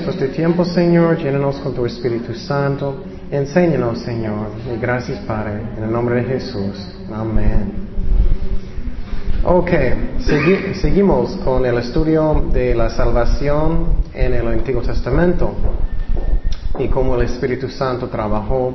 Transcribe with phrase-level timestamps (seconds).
[0.00, 1.18] por este tiempo, Señor.
[1.18, 3.02] Llénanos con tu Espíritu Santo.
[3.30, 4.48] Enséñanos, Señor.
[4.72, 5.60] Y gracias, Padre.
[5.76, 6.94] En el nombre de Jesús.
[7.12, 7.72] Amén.
[9.44, 9.70] Ok,
[10.80, 15.52] seguimos con el estudio de la salvación en el Antiguo Testamento
[16.78, 18.74] y cómo el Espíritu Santo trabajó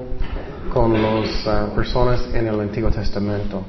[0.73, 3.63] con las ah, personas en el Antiguo Testamento.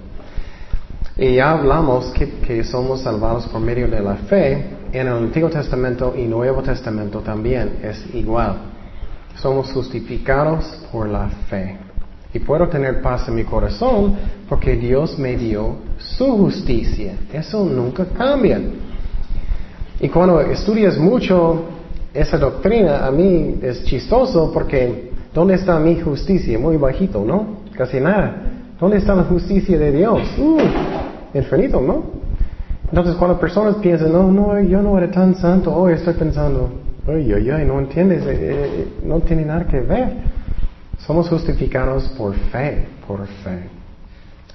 [1.17, 6.15] Y ya hablamos que, somos salvados por medio de la fe en el Antiguo Testamento
[6.17, 8.57] y Nuevo Testamento también es igual.
[9.37, 11.77] Somos justificados por la fe.
[12.33, 14.17] Y puedo tener paz en mi corazón
[14.49, 17.15] porque Dios me dio su justicia.
[17.33, 18.61] Eso nunca cambia.
[20.01, 21.65] Y cuando estudias mucho
[22.13, 26.59] esa doctrina, a mí es chistoso porque ¿dónde está mi justicia?
[26.59, 27.59] Muy bajito, ¿no?
[27.77, 28.43] Casi nada.
[28.79, 30.21] ¿Dónde está la justicia de Dios?
[30.39, 30.59] Uh,
[31.35, 32.18] infinito, ¿no?
[32.89, 36.71] Entonces cuando personas piensan, no, no, yo no era tan santo, hoy estoy pensando,
[37.07, 40.13] ay, ay, ay, no entiendes, eh, eh, no tiene nada que ver.
[40.99, 43.69] Somos justificados por fe, por fe.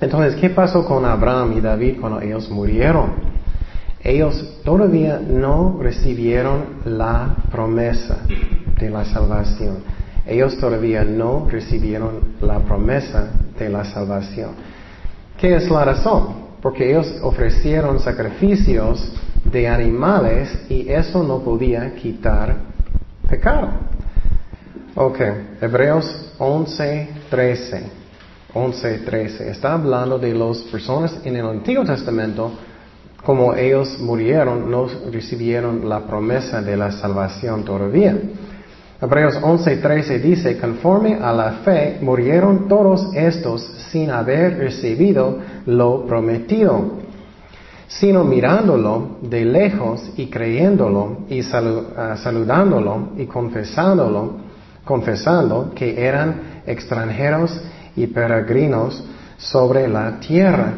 [0.02, 3.12] Entonces, ¿qué pasó con Abraham y David cuando ellos murieron?
[4.04, 8.18] Ellos todavía no recibieron la promesa
[8.80, 9.78] de la salvación.
[10.26, 14.52] Ellos todavía no recibieron la promesa de la salvación.
[15.38, 16.43] ¿Qué es la razón?
[16.64, 19.12] Porque ellos ofrecieron sacrificios
[19.44, 22.56] de animales y eso no podía quitar
[23.30, 23.68] pecado.
[24.96, 25.20] Ok,
[25.60, 27.84] Hebreos 11, 13.
[28.54, 29.50] 11, 13.
[29.50, 32.54] Está hablando de las personas en el Antiguo Testamento,
[33.26, 38.18] como ellos murieron, no recibieron la promesa de la salvación todavía.
[39.04, 43.62] Hebreos 11, 13 dice, conforme a la fe, murieron todos estos
[43.92, 47.00] sin haber recibido lo prometido,
[47.86, 54.42] sino mirándolo de lejos y creyéndolo y ah, saludándolo y confesándolo
[54.86, 57.62] confesando que eran extranjeros
[57.98, 59.04] y peregrinos
[59.36, 60.74] sobre la tierra.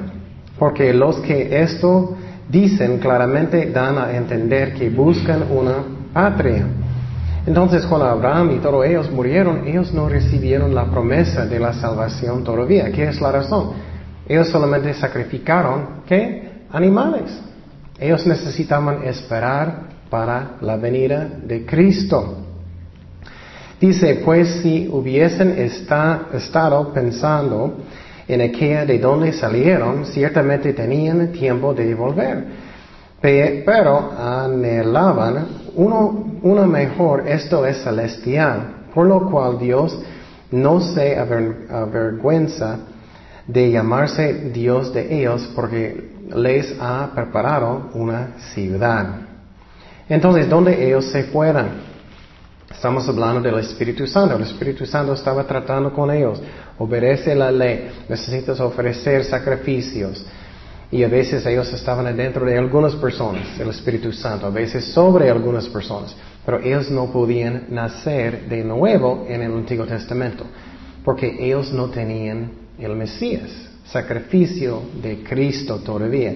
[0.57, 2.15] Porque los que esto
[2.49, 6.65] dicen claramente dan a entender que buscan una patria.
[7.45, 12.43] Entonces cuando Abraham y todos ellos murieron, ellos no recibieron la promesa de la salvación
[12.43, 12.91] todavía.
[12.91, 13.73] ¿Qué es la razón?
[14.27, 16.63] Ellos solamente sacrificaron, ¿qué?
[16.71, 17.39] Animales.
[17.99, 22.37] Ellos necesitaban esperar para la venida de Cristo.
[23.79, 27.75] Dice, pues si hubiesen estado pensando
[28.27, 32.45] en aquella de donde salieron, ciertamente tenían tiempo de volver.
[33.21, 39.99] Pero anhelaban uno, uno mejor, esto es celestial, por lo cual Dios
[40.51, 42.77] no se avergüenza
[43.47, 49.21] de llamarse Dios de ellos porque les ha preparado una ciudad.
[50.07, 51.81] Entonces, ¿dónde ellos se fueran?
[52.69, 54.35] Estamos hablando del Espíritu Santo.
[54.35, 56.39] El Espíritu Santo estaba tratando con ellos.
[56.77, 57.89] Obedece la ley.
[58.07, 60.23] Necesitas ofrecer sacrificios.
[60.91, 65.29] Y a veces ellos estaban dentro de algunas personas, el Espíritu Santo, a veces sobre
[65.29, 66.15] algunas personas.
[66.45, 70.45] Pero ellos no podían nacer de nuevo en el Antiguo Testamento.
[71.03, 73.49] Porque ellos no tenían el Mesías,
[73.85, 76.35] sacrificio de Cristo todavía.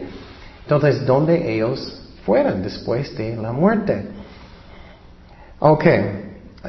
[0.64, 4.06] Entonces, ¿dónde ellos fueron después de la muerte?
[5.60, 5.86] Ok,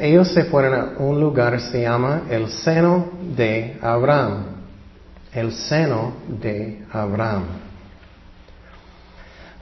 [0.01, 4.45] ellos se fueron a un lugar se llama el seno de Abraham.
[5.33, 7.70] El seno de Abraham.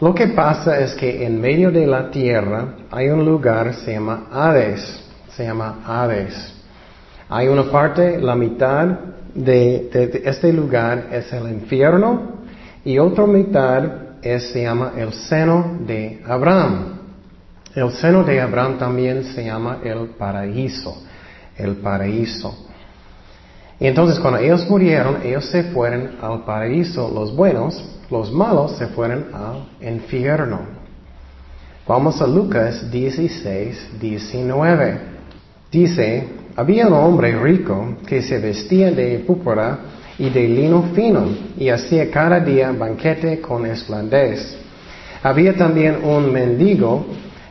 [0.01, 4.29] Lo que pasa es que en medio de la tierra hay un lugar se llama
[4.31, 5.05] Hades.
[5.31, 6.55] Se llama Hades.
[7.29, 8.87] Hay una parte, la mitad
[9.35, 12.39] de, este lugar es el infierno
[12.85, 13.83] y otra mitad
[14.23, 16.99] se llama el seno de Abraham.
[17.75, 21.03] El seno de Abraham también se llama el paraíso,
[21.57, 22.68] el paraíso.
[23.81, 28.89] Y entonces cuando ellos murieron, ellos se fueron al paraíso, los buenos, los malos se
[28.89, 30.61] fueron al infierno.
[31.87, 34.99] Vamos a Lucas 16, 19.
[35.71, 39.79] Dice, había un hombre rico que se vestía de púrpura
[40.19, 44.59] y de lino fino y hacía cada día banquete con esplendez.
[45.23, 47.07] Había también un mendigo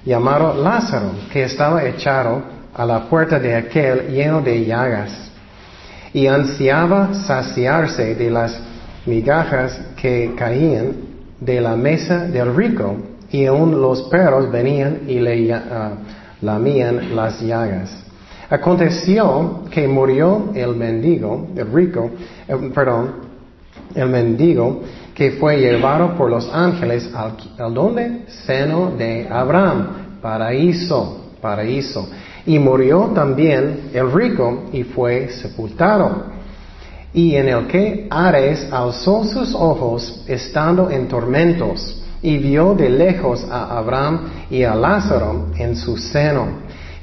[0.05, 2.41] llamado Lázaro, que estaba echado
[2.73, 5.26] a la puerta de aquel lleno de llagas,
[6.17, 8.59] y ansiaba saciarse de las
[9.05, 10.93] migajas que caían
[11.39, 12.95] de la mesa del rico,
[13.29, 15.91] y aún los perros venían y le ah,
[16.41, 18.03] lamían las llagas.
[18.49, 22.09] Aconteció que murió el mendigo, el rico,
[22.47, 23.11] eh, perdón,
[23.93, 24.81] el mendigo,
[25.13, 28.21] que fue llevado por los ángeles al, al donde?
[28.27, 31.35] Seno de Abraham, paraíso.
[31.39, 32.09] paraíso.
[32.47, 36.25] Y murió también el rico y fue sepultado.
[37.13, 43.45] Y en el que Ares alzó sus ojos estando en tormentos y vio de lejos
[43.49, 46.47] a Abraham y a Lázaro en su seno.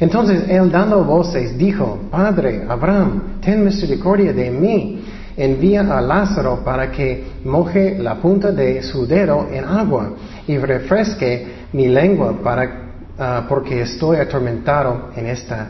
[0.00, 5.04] Entonces él dando voces dijo, Padre Abraham, ten misericordia de mí,
[5.36, 10.10] envía a Lázaro para que moje la punta de su dedo en agua
[10.46, 12.83] y refresque mi lengua para,
[13.18, 15.68] ah, porque estoy atormentado en esta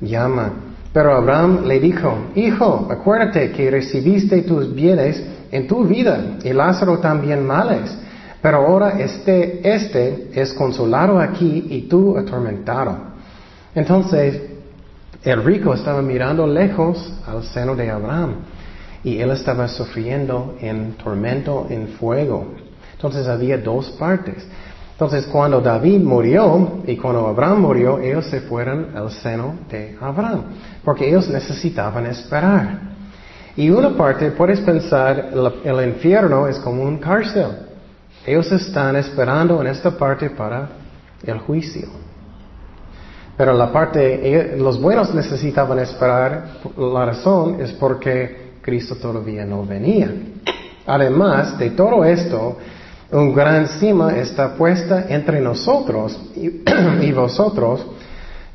[0.00, 0.52] llama.
[0.92, 6.98] Pero Abraham le dijo, Hijo, acuérdate que recibiste tus bienes en tu vida y Lázaro
[6.98, 7.94] también males.
[8.40, 12.96] Pero ahora este, este es consolado aquí y tú atormentado.
[13.74, 14.40] Entonces,
[15.22, 18.36] el rico estaba mirando lejos al seno de Abraham
[19.02, 22.46] y él estaba sufriendo en tormento, en fuego.
[22.92, 24.46] Entonces había dos partes.
[24.96, 30.44] Entonces cuando David murió y cuando Abraham murió, ellos se fueron al seno de Abraham,
[30.82, 32.80] porque ellos necesitaban esperar.
[33.58, 35.32] Y una parte, puedes pensar,
[35.64, 37.46] el infierno es como un cárcel.
[38.24, 40.70] Ellos están esperando en esta parte para
[41.26, 41.88] el juicio.
[43.36, 50.10] Pero la parte, los buenos necesitaban esperar, la razón es porque Cristo todavía no venía.
[50.86, 52.56] Además de todo esto,
[53.12, 56.18] un gran cima está puesta entre nosotros
[57.00, 57.86] y, vosotros,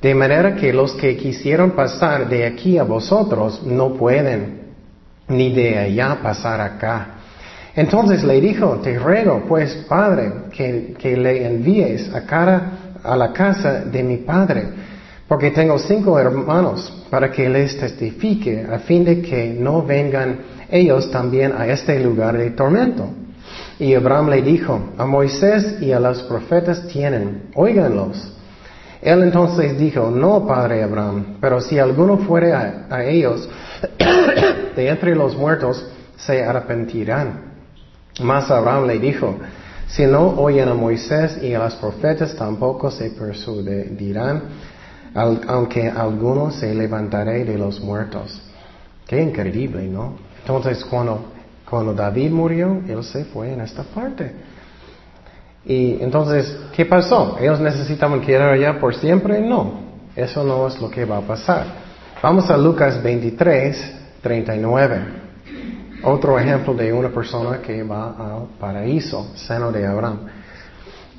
[0.02, 4.62] de manera que los que quisieron pasar de aquí a vosotros no pueden,
[5.28, 7.08] ni de allá pasar acá.
[7.76, 12.72] Entonces le dijo, te ruego, pues, Padre, que, que le envíes a cara
[13.02, 14.66] a la casa de mi padre,
[15.28, 20.40] porque tengo cinco hermanos para que les testifique a fin de que no vengan
[20.70, 23.21] ellos también a este lugar de tormento.
[23.82, 28.32] Y Abraham le dijo, a Moisés y a los profetas tienen, óiganlos.
[29.02, 33.50] Él entonces dijo, no, padre Abraham, pero si alguno fuere a, ellos
[34.76, 35.84] de entre los muertos,
[36.16, 37.54] se arrepentirán.
[38.22, 39.38] Mas Abraham le dijo,
[39.88, 44.44] si no oyen a Moisés y a los profetas, tampoco se persuadirán,
[45.16, 48.44] aunque algunos se levantaré de los muertos.
[49.08, 50.18] Qué increíble, ¿no?
[50.40, 51.32] Entonces, cuando,
[51.72, 54.30] cuando David murió, él se fue en esta parte.
[55.64, 57.38] Y entonces, ¿qué pasó?
[57.40, 59.40] ¿Ellos necesitaban quedar allá por siempre?
[59.40, 59.80] No,
[60.14, 61.66] eso no es lo que va a pasar.
[62.22, 65.02] Vamos a Lucas 23, 39.
[66.04, 70.20] Otro ejemplo de una persona que va al paraíso, seno de Abraham.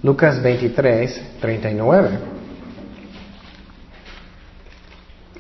[0.03, 2.11] Lucas 23, 39.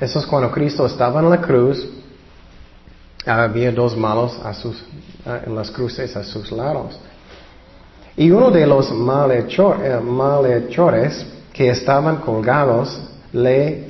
[0.00, 2.01] Eso es cuando Cristo estaba en la cruz.
[3.24, 4.82] Había dos malos a sus,
[5.46, 6.98] en las cruces a sus lados.
[8.16, 13.00] Y uno de los malhechores, eh, malhechores que estaban colgados
[13.32, 13.88] le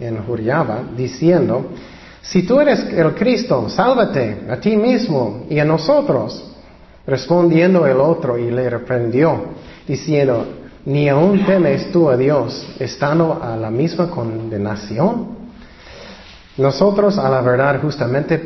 [0.00, 1.66] injuriaba diciendo,
[2.20, 6.44] si tú eres el Cristo, sálvate a ti mismo y a nosotros.
[7.06, 9.44] Respondiendo el otro y le reprendió,
[9.86, 10.44] diciendo,
[10.84, 15.37] ni aún temes tú a Dios, estando a la misma condenación.
[16.58, 18.38] Nosotros a la verdad justamente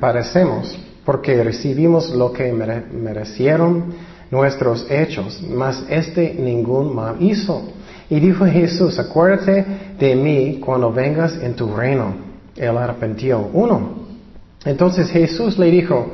[0.00, 3.94] parecemos, porque recibimos lo que merecieron
[4.30, 7.62] nuestros hechos, mas este ningún mal hizo.
[8.08, 9.64] Y dijo Jesús, acuérdate
[9.98, 13.48] de mí cuando vengas en tu reino él arrepintió.
[13.52, 14.00] Uno.
[14.64, 16.10] Entonces Jesús le dijo,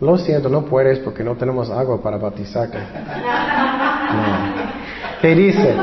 [0.00, 2.78] lo siento, no puedes porque no tenemos agua para bautizarte.
[5.22, 5.74] ¿Qué dice?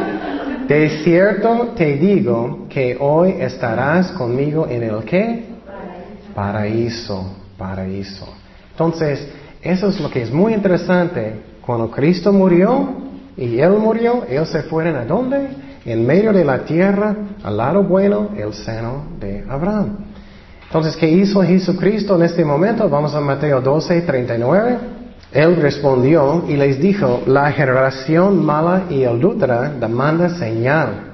[0.67, 5.45] De cierto te digo que hoy estarás conmigo en el qué?
[6.33, 8.27] Paraíso, paraíso.
[8.71, 9.27] Entonces,
[9.61, 11.33] eso es lo que es muy interesante.
[11.65, 12.89] Cuando Cristo murió
[13.37, 15.65] y Él murió, ellos se fueron a dónde?
[15.85, 19.97] en medio de la tierra, al lado bueno, el seno de Abraham.
[20.63, 22.89] Entonces, ¿qué hizo Jesucristo en este momento?
[22.89, 24.77] Vamos a Mateo 12, 39.
[25.35, 31.13] Él respondió y les dijo, la generación mala y adúltera demanda señal,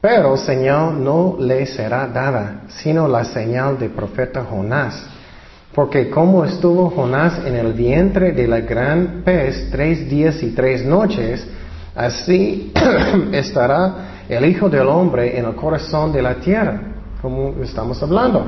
[0.00, 5.06] pero señal no le será dada, sino la señal del profeta Jonás.
[5.72, 10.84] Porque como estuvo Jonás en el vientre de la gran pez tres días y tres
[10.84, 11.46] noches,
[11.94, 12.72] Así
[13.32, 16.80] estará el Hijo del Hombre en el corazón de la tierra,
[17.20, 18.46] como estamos hablando.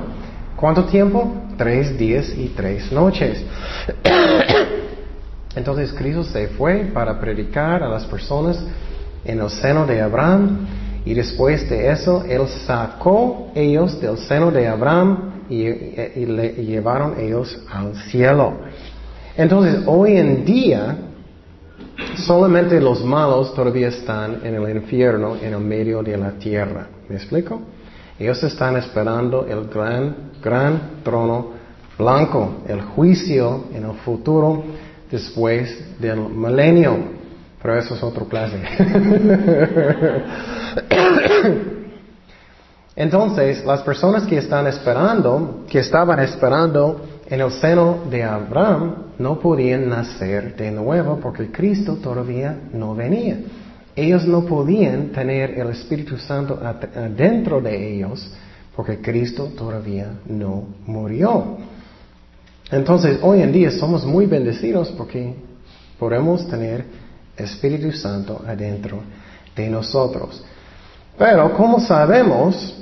[0.56, 1.34] ¿Cuánto tiempo?
[1.58, 3.44] Tres días y tres noches.
[5.54, 8.62] Entonces Cristo se fue para predicar a las personas
[9.24, 10.66] en el seno de Abraham
[11.04, 17.20] y después de eso Él sacó ellos del seno de Abraham y, y le llevaron
[17.20, 18.54] ellos al cielo.
[19.36, 20.96] Entonces hoy en día
[22.16, 26.86] Solamente los malos todavía están en el infierno, en el medio de la tierra.
[27.08, 27.60] ¿Me explico?
[28.18, 31.52] Ellos están esperando el gran, gran trono
[31.98, 34.62] blanco, el juicio en el futuro
[35.12, 37.22] después del milenio.
[37.62, 38.56] Pero eso es otra clase.
[42.96, 49.38] Entonces, las personas que están esperando, que estaban esperando en el seno de Abraham, no
[49.38, 53.38] podían nacer de nuevo porque Cristo todavía no venía.
[53.94, 56.58] Ellos no podían tener el Espíritu Santo
[57.16, 58.32] dentro de ellos
[58.74, 61.58] porque Cristo todavía no murió.
[62.72, 65.34] Entonces, hoy en día somos muy bendecidos porque
[65.98, 66.86] podemos tener
[67.36, 69.00] Espíritu Santo adentro
[69.54, 70.42] de nosotros.
[71.18, 72.74] Pero, ¿cómo sabemos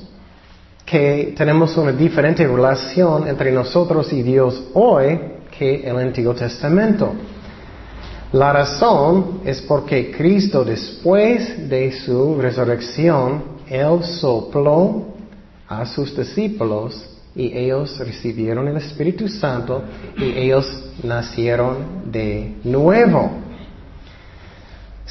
[0.87, 5.21] que tenemos una diferente relación entre nosotros y Dios hoy
[5.59, 7.13] que el Antiguo Testamento?
[8.33, 15.07] La razón es porque Cristo después de su resurrección, Él sopló
[15.67, 19.83] a sus discípulos y ellos recibieron el Espíritu Santo
[20.17, 20.67] y ellos
[21.03, 23.31] nacieron de nuevo.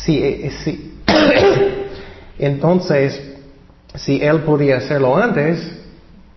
[0.07, 0.51] Eh,
[2.39, 3.21] entonces,
[3.95, 5.59] si Él podía hacerlo antes,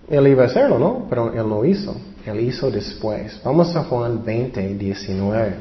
[0.09, 1.07] Él iba a hacerlo, ¿no?
[1.09, 1.97] Pero Él no hizo.
[2.27, 3.41] Él hizo después.
[3.45, 5.55] Vamos a Juan 20, 19.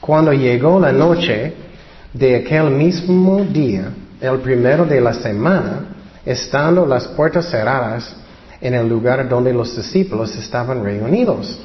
[0.00, 1.52] Cuando llegó la noche
[2.12, 8.16] de aquel mismo día, el primero de la semana, estando las puertas cerradas
[8.60, 11.58] en el lugar donde los discípulos estaban reunidos,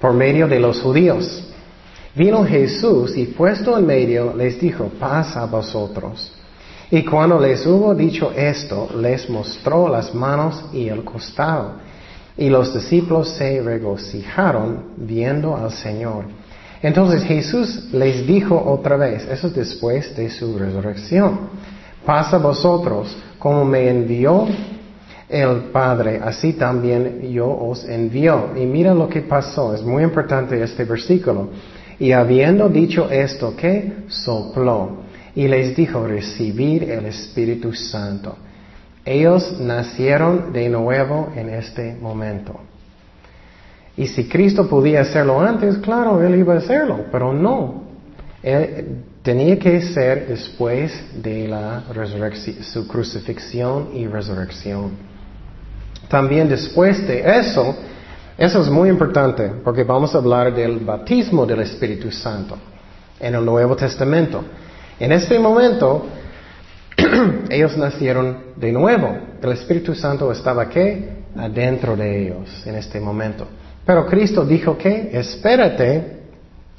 [0.00, 1.44] por medio de los judíos,
[2.14, 6.32] vino Jesús y puesto en medio les dijo, paz a vosotros.
[6.90, 11.72] Y cuando les hubo dicho esto, les mostró las manos y el costado.
[12.36, 16.24] Y los discípulos se regocijaron viendo al Señor.
[16.80, 21.50] Entonces Jesús les dijo otra vez, eso es después de su resurrección,
[22.06, 24.46] pasa a vosotros, como me envió
[25.28, 28.50] el Padre, así también yo os envío.
[28.56, 31.50] Y mira lo que pasó, es muy importante este versículo.
[31.98, 33.92] Y habiendo dicho esto, ¿qué?
[34.08, 38.36] Sopló y les dijo, recibir el Espíritu Santo.
[39.04, 42.58] Ellos nacieron de nuevo en este momento.
[43.96, 47.84] Y si Cristo podía hacerlo antes, claro, Él iba a hacerlo, pero no.
[49.22, 50.92] Tenía que ser después
[51.22, 51.84] de la
[52.62, 55.17] su crucifixión y resurrección.
[56.08, 57.76] También después de eso,
[58.36, 62.56] eso es muy importante, porque vamos a hablar del bautismo del Espíritu Santo
[63.20, 64.42] en el Nuevo Testamento.
[64.98, 66.06] En este momento,
[67.50, 69.16] ellos nacieron de nuevo.
[69.42, 71.18] El Espíritu Santo estaba ¿qué?
[71.36, 73.46] Adentro de ellos en este momento.
[73.84, 76.18] Pero Cristo dijo que espérate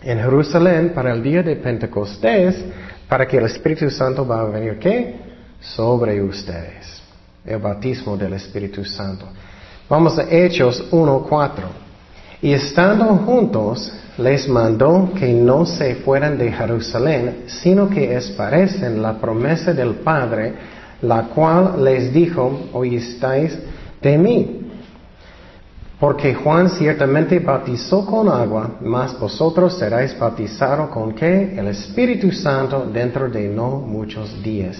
[0.01, 2.55] en Jerusalén para el día de Pentecostés
[3.07, 5.15] para que el Espíritu Santo va a venir ¿qué?
[5.59, 6.98] Sobre ustedes.
[7.49, 9.25] El bautismo del Espíritu Santo.
[9.89, 11.51] Vamos a Hechos 1.4.
[12.43, 19.19] Y estando juntos, les mandó que no se fueran de Jerusalén, sino que esperasen la
[19.19, 20.53] promesa del Padre,
[21.01, 23.57] la cual les dijo, oístáis
[23.99, 24.71] de mí.
[25.99, 31.57] Porque Juan ciertamente bautizó con agua, mas vosotros seréis bautizados con qué?
[31.57, 34.77] El Espíritu Santo dentro de no muchos días.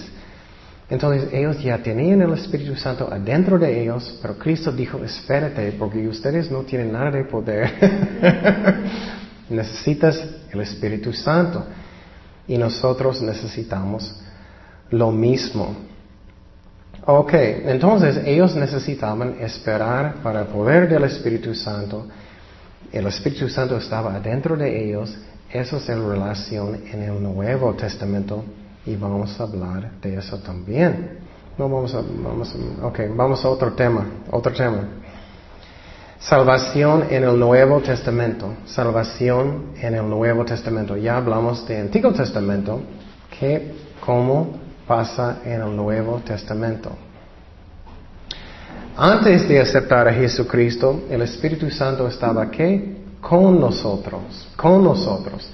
[0.90, 6.06] Entonces ellos ya tenían el Espíritu Santo adentro de ellos, pero Cristo dijo, espérate, porque
[6.08, 7.70] ustedes no tienen nada de poder.
[9.48, 10.20] Necesitas
[10.50, 11.64] el Espíritu Santo.
[12.48, 14.20] Y nosotros necesitamos
[14.90, 15.76] lo mismo.
[17.06, 22.08] Ok, entonces ellos necesitaban esperar para el poder del Espíritu Santo.
[22.90, 25.16] El Espíritu Santo estaba adentro de ellos.
[25.52, 28.44] Eso es la relación en el Nuevo Testamento
[28.86, 31.18] y vamos a hablar de eso también.
[31.58, 34.88] No vamos a, vamos a, okay, vamos a otro tema, otro tema.
[36.18, 38.54] Salvación en el Nuevo Testamento.
[38.66, 40.96] Salvación en el Nuevo Testamento.
[40.96, 42.80] Ya hablamos de Antiguo Testamento,
[43.38, 46.90] que cómo pasa en el Nuevo Testamento.
[48.96, 52.96] Antes de aceptar a Jesucristo, el Espíritu Santo estaba ¿qué?
[53.20, 55.50] Con nosotros, con nosotros.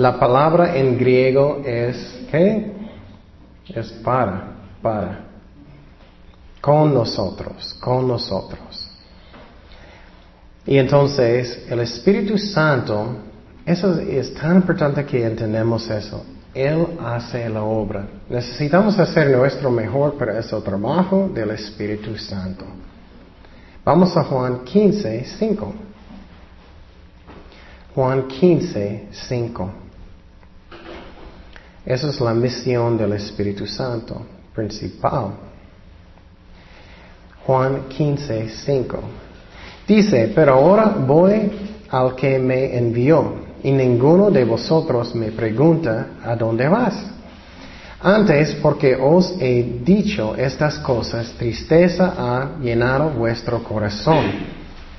[0.00, 2.72] La palabra en griego es ¿qué?
[3.68, 5.26] Es para, para.
[6.58, 8.88] Con nosotros, con nosotros.
[10.64, 13.14] Y entonces el Espíritu Santo,
[13.66, 16.24] eso es tan importante que entendemos eso.
[16.54, 18.06] Él hace la obra.
[18.30, 22.64] Necesitamos hacer nuestro mejor, pero es el trabajo del Espíritu Santo.
[23.84, 25.74] Vamos a Juan 15, 5.
[27.94, 29.70] Juan 15, 5.
[31.84, 34.20] Esa es la misión del Espíritu Santo
[34.54, 35.30] principal.
[37.46, 38.98] Juan 15, 5.
[39.88, 41.50] Dice, pero ahora voy
[41.88, 46.94] al que me envió, y ninguno de vosotros me pregunta, ¿a dónde vas?
[48.02, 54.24] Antes, porque os he dicho estas cosas, tristeza ha llenado vuestro corazón.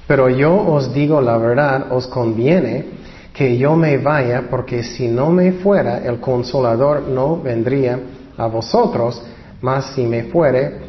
[0.08, 3.01] Pero yo os digo la verdad, os conviene
[3.34, 8.00] que yo me vaya, porque si no me fuera, el consolador no vendría
[8.38, 9.22] a vosotros,
[9.62, 10.80] mas si me fuere,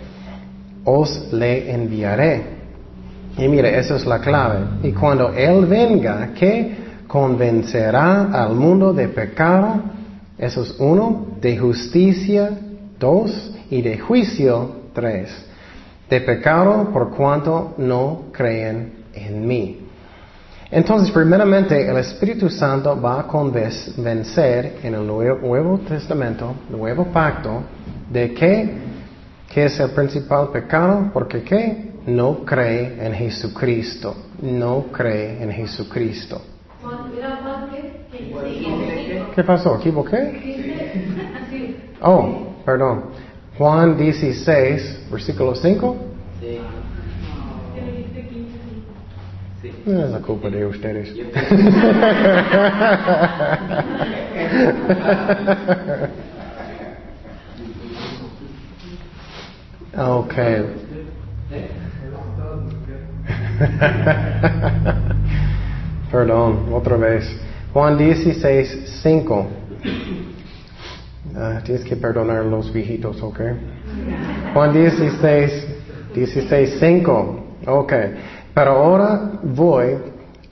[0.85, 2.43] os le enviaré.
[3.39, 4.61] Y mire, esa es la clave.
[4.83, 6.77] Y cuando Él venga, ¿qué?
[7.07, 9.81] Convencerá al mundo de pecado,
[10.39, 12.51] eso es uno, de justicia,
[12.99, 15.31] dos, y de juicio, tres.
[16.11, 19.82] De pecado por cuanto no creen en mí.
[20.73, 27.63] Entonces, primeramente, el Espíritu Santo va a convencer en el Nuevo Testamento, Nuevo Pacto,
[28.11, 28.71] de que,
[29.53, 31.93] que es el principal pecado, porque qué?
[32.07, 36.41] No cree en Jesucristo, no cree en Jesucristo.
[39.35, 39.77] ¿Qué pasó?
[39.77, 40.17] ¿Equivoqué?
[42.01, 43.11] Oh, perdón.
[43.59, 45.97] Juan 16, versículo 5.
[49.85, 51.11] No es la culpa de ustedes.
[59.99, 60.33] ok.
[66.13, 67.29] Perdón, otra vez.
[67.73, 69.47] Juan 16, 5.
[71.35, 73.41] Ah, tienes que perdonar a los viejitos, ¿ok?
[74.55, 75.67] Juan 16,
[76.15, 77.47] 16, 5.
[77.67, 77.93] Ok.
[78.55, 79.97] Pero ahora voy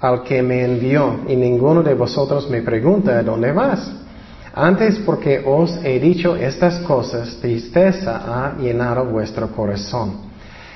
[0.01, 3.93] al que me envió y ninguno de vosotros me pregunta dónde vas.
[4.55, 10.31] Antes porque os he dicho estas cosas, tristeza ha llenado vuestro corazón.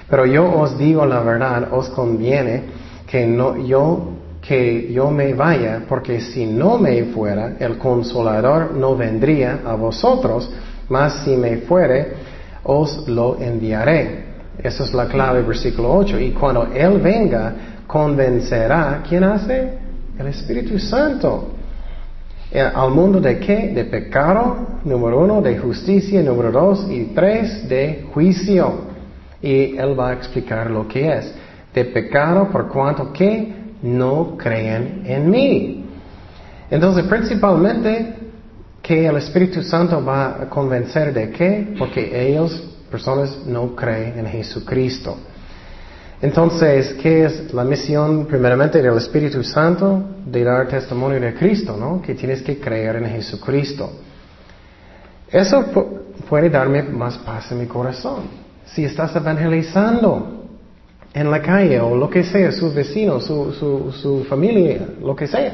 [0.08, 2.62] Pero yo os digo la verdad, os conviene
[3.06, 4.10] que yo,
[4.40, 10.50] que yo me vaya, porque si no me fuera, el consolador no vendría a vosotros,
[10.88, 12.12] mas si me fuere,
[12.62, 14.33] os lo enviaré.
[14.62, 16.18] Esa es la clave, versículo 8.
[16.20, 17.54] Y cuando Él venga,
[17.86, 19.78] convencerá, ¿quién hace?
[20.18, 21.50] El Espíritu Santo.
[22.50, 23.72] Eh, ¿Al mundo de qué?
[23.74, 28.94] De pecado, número uno, de justicia, número dos, y tres, de juicio.
[29.42, 31.34] Y Él va a explicar lo que es.
[31.74, 35.84] De pecado por cuanto que no creen en mí.
[36.70, 38.14] Entonces, principalmente,
[38.80, 41.74] que el Espíritu Santo va a convencer de qué?
[41.78, 45.16] Porque ellos personas no creen en Jesucristo.
[46.22, 50.00] Entonces, ¿qué es la misión primeramente del Espíritu Santo?
[50.24, 52.00] De dar testimonio de Cristo, ¿no?
[52.00, 53.90] Que tienes que creer en Jesucristo.
[55.28, 55.64] Eso
[56.28, 58.22] puede darme más paz en mi corazón.
[58.64, 60.44] Si estás evangelizando
[61.12, 65.26] en la calle o lo que sea, sus vecinos, su, su, su familia, lo que
[65.26, 65.52] sea,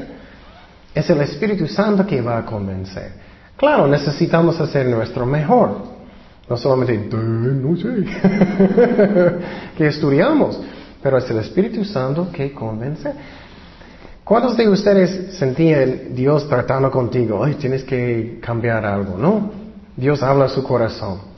[0.93, 3.13] es el Espíritu Santo que va a convencer.
[3.57, 5.90] Claro, necesitamos hacer nuestro mejor.
[6.49, 8.05] No solamente, no sé,
[9.77, 10.59] que estudiamos,
[11.01, 13.11] pero es el Espíritu Santo que convence.
[14.23, 17.43] ¿Cuántos de ustedes sentían Dios tratando contigo?
[17.43, 19.51] Ay, tienes que cambiar algo, ¿no?
[19.95, 21.31] Dios habla a su corazón.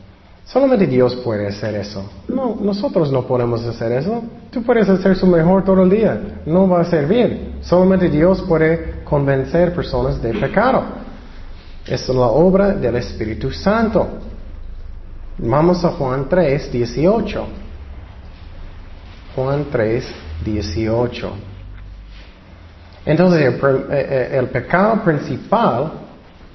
[0.45, 2.03] Solamente Dios puede hacer eso.
[2.27, 4.23] No, nosotros no podemos hacer eso.
[4.51, 6.41] Tú puedes hacer su mejor todo el día.
[6.45, 7.53] No va a servir.
[7.61, 10.83] Solamente Dios puede convencer personas de pecado.
[11.87, 14.07] Es la obra del Espíritu Santo.
[15.37, 17.47] Vamos a Juan 3, 18.
[19.35, 20.15] Juan 3,
[20.45, 21.33] 18.
[23.05, 25.91] Entonces, el, eh, eh, el, pecado principal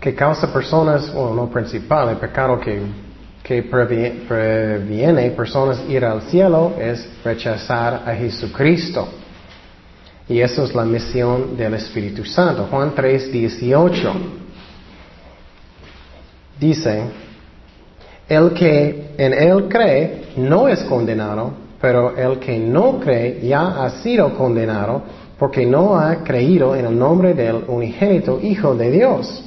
[0.00, 2.80] que causa personas, o no principal, el pecado que,
[3.42, 9.08] que previene personas ir al cielo es rechazar a Jesucristo.
[10.28, 12.68] Y eso es la misión del Espíritu Santo.
[12.70, 14.12] Juan 3, 18.
[16.60, 17.02] Dice,
[18.28, 23.90] el que en él cree no es condenado, pero el que no cree ya ha
[24.02, 25.02] sido condenado
[25.38, 29.44] porque no ha creído en el nombre del unigénito Hijo de Dios.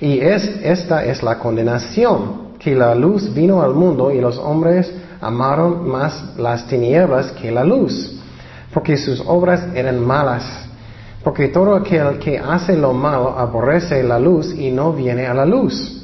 [0.00, 4.92] Y es, esta es la condenación, que la luz vino al mundo y los hombres
[5.20, 8.20] amaron más las tinieblas que la luz,
[8.72, 10.44] porque sus obras eran malas.
[11.24, 15.44] Porque todo aquel que hace lo malo aborrece la luz y no viene a la
[15.44, 15.99] luz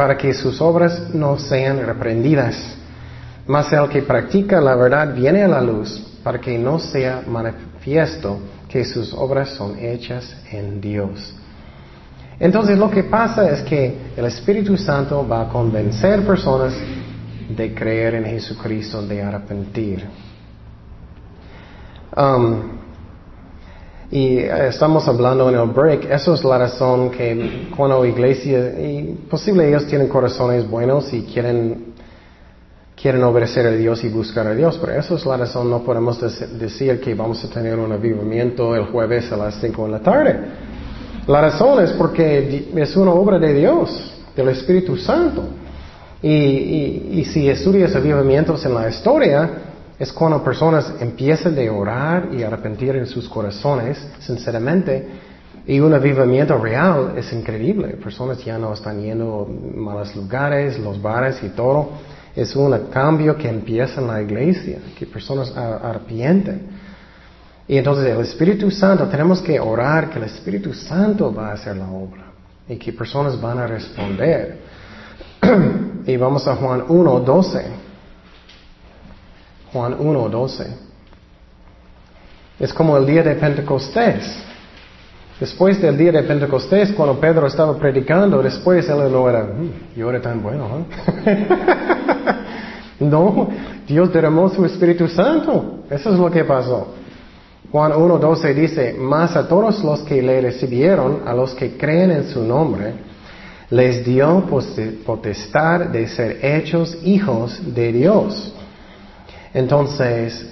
[0.00, 2.56] para que sus obras no sean reprendidas.
[3.46, 8.40] Mas el que practica la verdad viene a la luz para que no sea manifiesto
[8.66, 11.34] que sus obras son hechas en Dios.
[12.38, 16.72] Entonces lo que pasa es que el Espíritu Santo va a convencer personas
[17.54, 20.06] de creer en Jesucristo, de arrepentir.
[22.16, 22.79] Um,
[24.12, 29.68] y estamos hablando en el break, eso es la razón que cuando iglesia, y posible
[29.68, 31.94] ellos tienen corazones buenos y quieren,
[33.00, 36.20] quieren obedecer a Dios y buscar a Dios, pero eso es la razón, no podemos
[36.58, 40.40] decir que vamos a tener un avivamiento el jueves a las 5 de la tarde.
[41.28, 45.44] La razón es porque es una obra de Dios, del Espíritu Santo.
[46.20, 46.28] Y,
[47.12, 49.69] y, si estudias avivamientos en la historia,
[50.00, 55.06] es cuando personas empiezan a orar y arrepentir en sus corazones, sinceramente,
[55.66, 57.88] y un avivamiento real es increíble.
[58.02, 61.90] Personas ya no están yendo a malos lugares, los bares y todo.
[62.34, 66.62] Es un cambio que empieza en la iglesia, que personas arrepienten.
[67.68, 71.76] Y entonces el Espíritu Santo, tenemos que orar que el Espíritu Santo va a hacer
[71.76, 72.24] la obra
[72.66, 74.60] y que personas van a responder.
[76.06, 77.79] y vamos a Juan 1, 12.
[79.72, 80.66] Juan 1, 12.
[82.58, 84.44] Es como el día de Pentecostés.
[85.38, 90.10] Después del día de Pentecostés, cuando Pedro estaba predicando, después él no era, mm, yo
[90.10, 90.84] era tan bueno,
[91.24, 91.46] ¿eh?
[93.00, 93.48] no,
[93.86, 95.84] Dios derramó su Espíritu Santo.
[95.88, 96.88] Eso es lo que pasó.
[97.72, 102.10] Juan 1, 12 dice, más a todos los que le recibieron, a los que creen
[102.10, 102.92] en su nombre,
[103.70, 104.44] les dio
[105.06, 108.52] potestad de ser hechos hijos de Dios
[109.52, 110.46] entonces,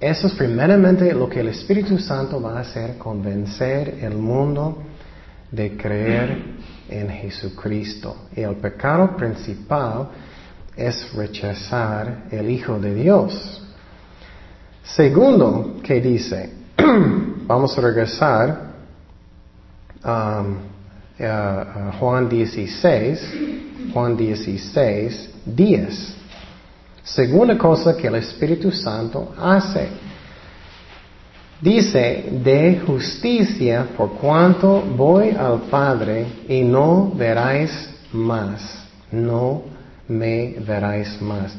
[0.00, 4.82] eso es primeramente lo que el Espíritu Santo va a hacer, convencer el mundo
[5.50, 6.42] de creer
[6.88, 8.28] en Jesucristo.
[8.36, 10.08] Y el pecado principal
[10.76, 13.62] es rechazar el Hijo de Dios.
[14.82, 16.52] Segundo, ¿qué dice?
[17.46, 18.74] Vamos a regresar
[20.04, 20.56] um,
[21.20, 23.34] a Juan 16,
[23.92, 26.16] Juan 16, 10.
[27.04, 29.88] Segunda cosa que el Espíritu Santo hace.
[31.60, 38.86] Dice, de justicia por cuanto voy al Padre y no veráis más.
[39.12, 39.62] No
[40.08, 41.54] me veráis más.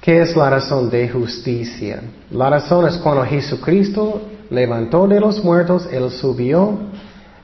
[0.00, 2.00] ¿Qué es la razón de justicia?
[2.30, 6.78] La razón es cuando Jesucristo levantó de los muertos, Él subió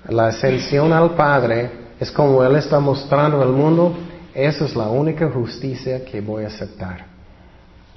[0.09, 3.95] la ascensión al Padre, es como Él está mostrando al mundo,
[4.35, 7.07] esa es la única justicia que voy a aceptar.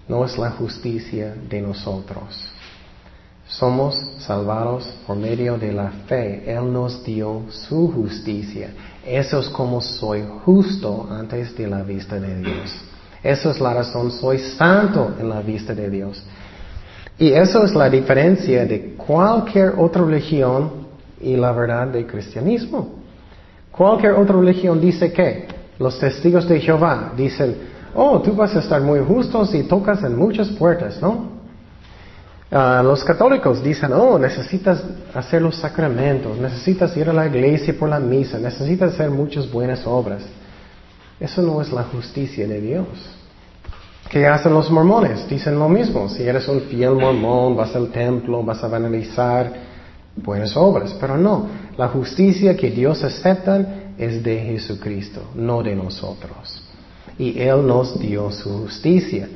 [0.07, 2.51] No es la justicia de nosotros.
[3.47, 6.43] Somos salvados por medio de la fe.
[6.51, 8.69] Él nos dio su justicia.
[9.05, 12.73] Eso es como soy justo antes de la vista de Dios.
[13.23, 16.23] Esa es la razón, soy santo en la vista de Dios.
[17.19, 20.87] Y eso es la diferencia de cualquier otra religión
[21.19, 22.95] y la verdad del cristianismo.
[23.71, 27.55] Cualquier otra religión dice que los testigos de Jehová dicen,
[27.95, 31.41] oh, tú vas a estar muy justo si tocas en muchas puertas, ¿no?
[32.51, 37.89] Ah, los católicos dicen, oh, necesitas hacer los sacramentos, necesitas ir a la iglesia por
[37.89, 40.21] la misa, necesitas hacer muchas buenas obras.
[41.19, 42.87] Eso no es la justicia de Dios.
[44.09, 45.27] ¿Qué hacen los mormones?
[45.29, 46.09] Dicen lo mismo.
[46.09, 49.51] Si eres un fiel mormón, vas al templo, vas a banalizar
[50.15, 50.95] buenas obras.
[50.99, 56.63] Pero no, la justicia que Dios acepta es de Jesucristo, no de nosotros.
[57.19, 59.29] Y Él nos dio su justicia.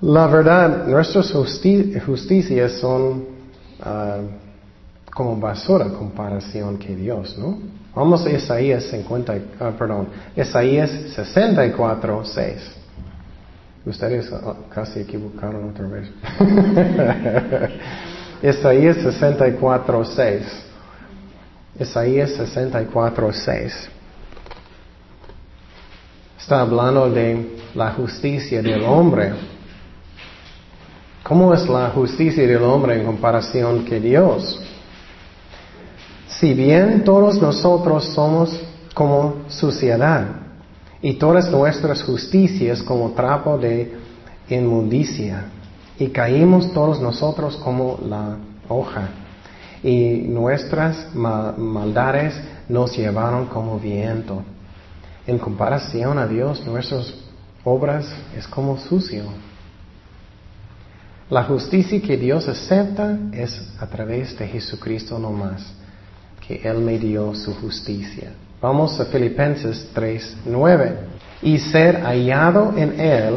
[0.00, 3.24] La verdad, nuestras justicias son
[3.82, 4.18] ah,
[5.12, 7.58] como basura comparación que Dios, ¿no?
[7.96, 12.76] Vamos a Isaías 50, ah, perdón, Isaías 64, 6.
[13.86, 16.08] Ustedes ah, casi equivocaron otra vez.
[18.56, 20.65] Isaías 64, 6.
[21.78, 23.88] Isaías 64, 6.
[26.38, 29.34] Está hablando de la justicia del hombre.
[31.22, 34.58] ¿Cómo es la justicia del hombre en comparación que Dios?
[36.28, 38.58] Si bien todos nosotros somos
[38.94, 40.28] como suciedad
[41.02, 43.92] y todas nuestras justicias como trapo de
[44.48, 45.44] inmundicia
[45.98, 48.36] y caímos todos nosotros como la
[48.68, 49.10] hoja
[49.86, 52.34] y nuestras maldades
[52.68, 54.42] nos llevaron como viento.
[55.28, 57.14] En comparación a Dios, nuestras
[57.62, 58.04] obras
[58.36, 59.22] es como sucio.
[61.30, 65.64] La justicia que Dios acepta es a través de Jesucristo nomás,
[66.44, 68.32] que Él me dio su justicia.
[68.60, 70.98] Vamos a Filipenses 3, 9.
[71.42, 73.34] Y ser hallado en Él,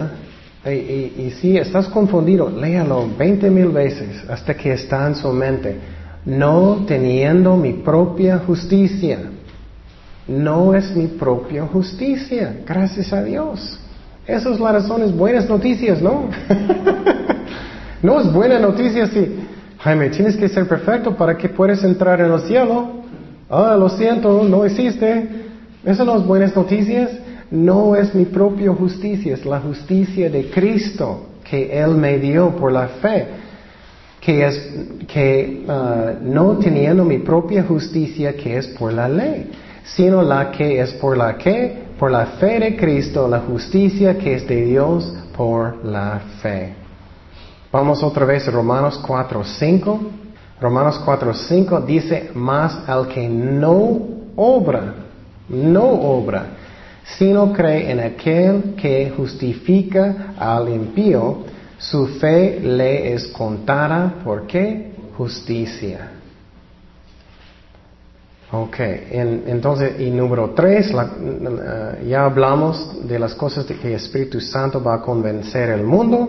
[0.66, 5.99] y, y si estás confundido, léalo 20 mil veces hasta que está en su mente
[6.26, 9.20] no teniendo mi propia justicia,
[10.28, 13.80] no es mi propia justicia, gracias a Dios.
[14.28, 16.30] Esas son las razones, buenas noticias, ¿no?
[18.04, 19.40] no es buena noticia si,
[19.80, 22.90] Jaime, tienes que ser perfecto para que puedas entrar en el cielo.
[23.50, 25.28] Ah, lo siento, no existe.
[25.84, 27.10] Esas no es buenas noticias.
[27.50, 32.72] No es mi propia justicia, es la justicia de Cristo que Él me dio por
[32.72, 33.26] la fe.
[34.20, 34.70] Que es
[35.08, 39.50] que ah, no teniendo mi propia justicia que es por la ley,
[39.84, 44.36] sino la que es por la que, por la fe de Cristo, la justicia que
[44.36, 46.74] es de Dios por la fe.
[47.72, 50.00] Vamos otra vez a Romanos 4, 5.
[50.60, 54.00] Romanos 4, 5 dice, más al que no
[54.36, 54.96] obra,
[55.48, 56.48] no obra,
[57.18, 61.44] sino cree en aquel que justifica al impío,
[61.80, 64.92] su fe le es contada, ¿por qué?
[65.18, 66.12] Justicia.
[68.52, 70.92] Ok, entonces, y número tres,
[72.06, 76.28] ya hablamos de las cosas de que el Espíritu Santo va a convencer el mundo.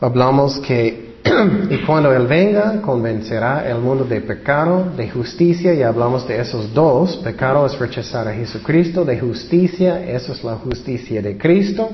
[0.00, 1.20] Hablamos que,
[1.70, 6.74] y cuando Él venga, convencerá el mundo de pecado, de justicia, y hablamos de esos
[6.74, 7.16] dos.
[7.18, 11.88] Pecado es rechazar a Jesucristo, de justicia, eso es la justicia de Cristo.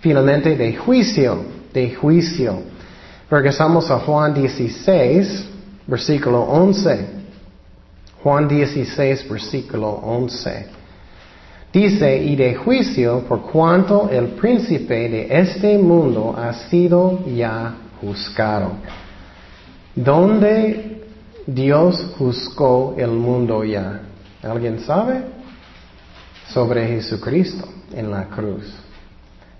[0.00, 2.60] Finalmente, de juicio, de juicio.
[3.30, 5.48] Regresamos a Juan 16,
[5.86, 7.06] versículo 11.
[8.22, 10.66] Juan 16, versículo 11.
[11.72, 18.72] Dice, y de juicio por cuanto el príncipe de este mundo ha sido ya juzgado.
[19.94, 21.02] ¿Dónde
[21.46, 24.00] Dios juzgó el mundo ya?
[24.42, 25.22] ¿Alguien sabe?
[26.48, 28.87] Sobre Jesucristo en la cruz.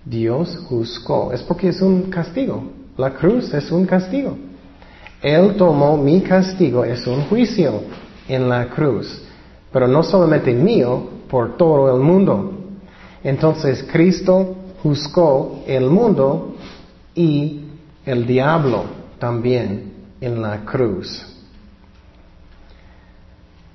[0.08, 1.32] Dios juzgó.
[1.32, 2.62] Es porque es un castigo.
[2.96, 4.36] La cruz es un castigo.
[5.22, 7.82] Él tomó mi castigo, es un juicio
[8.28, 9.22] en la cruz,
[9.72, 12.52] pero no solamente mío, por todo el mundo.
[13.22, 16.54] Entonces Cristo juzgó el mundo
[17.14, 17.64] y
[18.06, 18.84] el diablo
[19.18, 21.26] también en la cruz.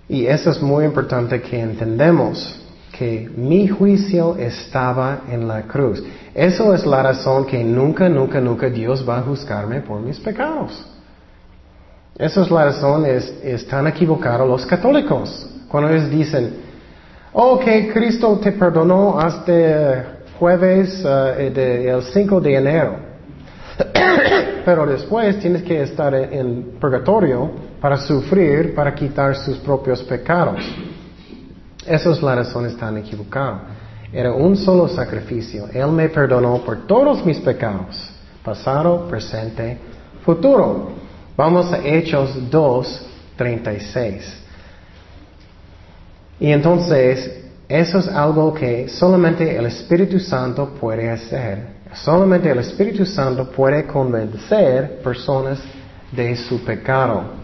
[0.07, 2.59] Y eso es muy importante que entendemos,
[2.97, 6.03] que mi juicio estaba en la cruz.
[6.33, 10.85] Eso es la razón que nunca, nunca, nunca Dios va a juzgarme por mis pecados.
[12.15, 15.49] Esa es la razón, es, están equivocados los católicos.
[15.67, 16.53] Cuando ellos dicen,
[17.33, 22.95] ok, Cristo te perdonó hasta jueves eh, el 5 de enero.
[24.65, 27.49] Pero después tienes que estar en purgatorio
[27.81, 30.61] para sufrir, para quitar sus propios pecados.
[31.85, 33.61] Esa es la razón, están equivocados.
[34.11, 35.67] Era un solo sacrificio.
[35.73, 38.11] Él me perdonó por todos mis pecados,
[38.43, 39.77] pasado, presente,
[40.23, 40.91] futuro.
[41.35, 44.43] Vamos a Hechos 2, 36.
[46.39, 51.73] Y entonces, eso es algo que solamente el Espíritu Santo puede hacer.
[51.93, 55.59] Solamente el Espíritu Santo puede convencer personas
[56.11, 57.42] de su pecado.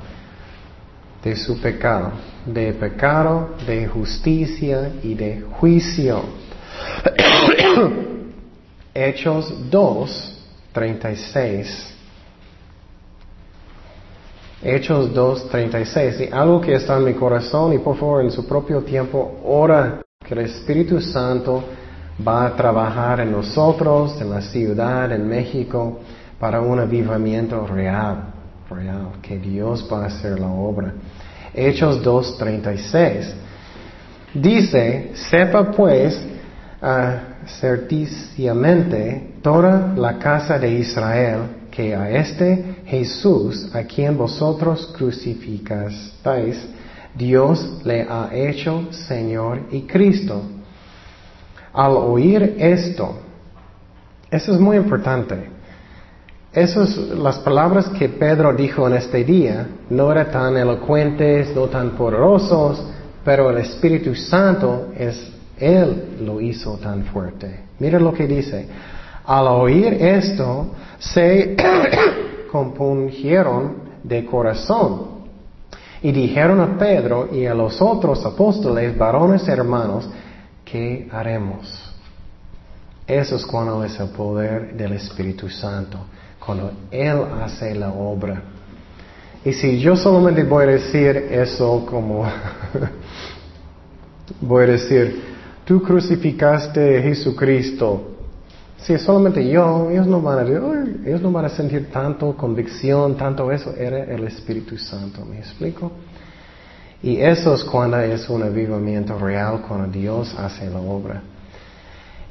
[1.23, 2.11] De su pecado.
[2.45, 6.21] De pecado, de justicia y de juicio.
[8.93, 10.39] Hechos 2,
[10.71, 11.95] 36.
[14.61, 16.29] Hechos 2.36.
[16.29, 20.01] Y algo que está en mi corazón y por favor en su propio tiempo ora
[20.25, 21.63] que el Espíritu Santo
[22.25, 25.99] va a trabajar en nosotros, en la ciudad, en México,
[26.39, 28.33] para un avivamiento real,
[28.69, 30.93] real, que Dios va a hacer la obra.
[31.53, 33.33] Hechos 2.36.
[34.33, 36.19] Dice, sepa pues
[36.81, 37.29] uh,
[39.41, 41.39] toda la casa de Israel
[41.71, 46.67] que a este Jesús, a quien vosotros crucificasteis,
[47.15, 50.43] Dios le ha hecho Señor y Cristo.
[51.73, 53.19] Al oír esto,
[54.29, 55.58] eso es muy importante.
[56.59, 61.91] Esas, las palabras que Pedro dijo en este día no eran tan elocuentes, no tan
[61.91, 62.83] poderosos,
[63.23, 67.61] pero el Espíritu Santo es, Él lo hizo tan fuerte.
[67.79, 68.67] Mira lo que dice.
[69.25, 71.55] Al oír esto, se
[72.51, 75.19] compungieron de corazón
[76.01, 80.09] y dijeron a Pedro y a los otros apóstoles, varones hermanos,
[80.65, 81.93] ¿qué haremos?
[83.07, 85.99] Eso es cuando es el poder del Espíritu Santo,
[86.43, 88.41] cuando Él hace la obra.
[89.43, 92.25] Y si yo solamente voy a decir eso como,
[94.41, 95.21] voy a decir,
[95.65, 98.15] tú crucificaste a Jesucristo,
[98.77, 103.51] si solamente yo, ellos no van a, ellos no van a sentir tanto convicción, tanto
[103.51, 105.91] eso, era el Espíritu Santo, ¿me explico?
[107.01, 111.21] Y eso es cuando es un avivamiento real, cuando Dios hace la obra.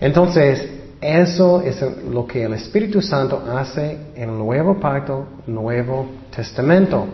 [0.00, 0.68] Entonces,
[1.00, 1.80] eso es
[2.10, 7.06] lo que el Espíritu Santo hace en el nuevo pacto, nuevo testamento.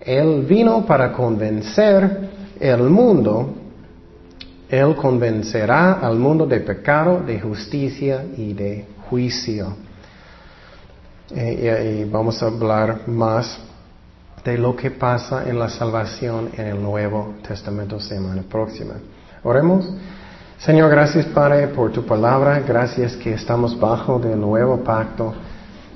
[0.00, 3.54] Él vino para convencer el mundo,
[4.68, 9.76] Él convencerá al mundo de pecado, de justicia y de juicio.
[11.34, 13.58] Eh, y vamos a hablar más
[14.44, 18.94] de lo que pasa en la salvación en el Nuevo Testamento semana próxima.
[19.42, 19.92] Oremos.
[20.58, 25.34] Señor, gracias Padre por tu palabra, gracias que estamos bajo del nuevo pacto,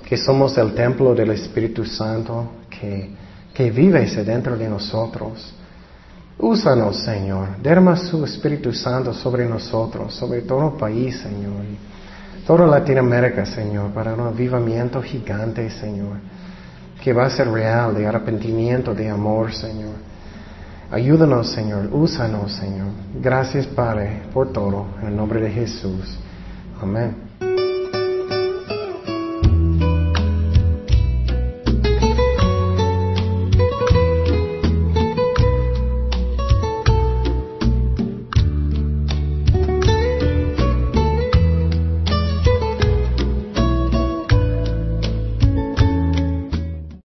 [0.06, 3.10] que somos el templo del Espíritu Santo, que,
[3.54, 5.54] que vives dentro de nosotros.
[6.38, 11.64] Úsanos, Señor, derma su Espíritu Santo sobre nosotros, sobre todo el país, Señor,
[12.46, 16.18] toda Latinoamérica, Señor, para un avivamiento gigante, Señor,
[17.02, 20.09] que va a ser real, de arrepentimiento, de amor, Señor.
[20.90, 21.88] Ayúdanos, Señor.
[21.92, 22.88] Úsanos, Señor.
[23.14, 24.86] Gracias, Padre, por todo.
[25.00, 26.18] En el nombre de Jesús.
[26.80, 27.29] Amén.